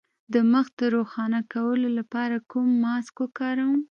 [0.33, 3.81] د مخ د روښانه کولو لپاره کوم ماسک وکاروم؟